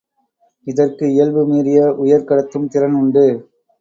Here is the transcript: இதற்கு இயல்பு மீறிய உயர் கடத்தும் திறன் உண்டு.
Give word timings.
இதற்கு 0.67 1.03
இயல்பு 1.11 1.43
மீறிய 1.47 1.81
உயர் 1.97 2.27
கடத்தும் 2.29 2.67
திறன் 2.67 2.93
உண்டு. 2.93 3.25